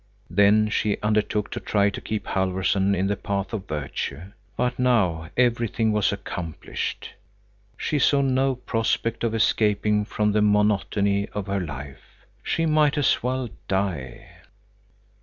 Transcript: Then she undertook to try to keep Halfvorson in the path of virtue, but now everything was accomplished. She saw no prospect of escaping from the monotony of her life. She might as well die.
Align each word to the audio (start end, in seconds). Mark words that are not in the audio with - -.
Then 0.31 0.67
she 0.67 0.97
undertook 1.03 1.51
to 1.51 1.59
try 1.59 1.91
to 1.91 2.01
keep 2.01 2.25
Halfvorson 2.25 2.95
in 2.95 3.05
the 3.05 3.15
path 3.15 3.53
of 3.53 3.67
virtue, 3.67 4.31
but 4.57 4.79
now 4.79 5.29
everything 5.37 5.91
was 5.91 6.11
accomplished. 6.11 7.11
She 7.77 7.99
saw 7.99 8.21
no 8.21 8.55
prospect 8.55 9.23
of 9.23 9.35
escaping 9.35 10.05
from 10.05 10.31
the 10.31 10.41
monotony 10.41 11.29
of 11.33 11.45
her 11.45 11.59
life. 11.61 12.25
She 12.41 12.65
might 12.65 12.97
as 12.97 13.21
well 13.21 13.47
die. 13.67 14.37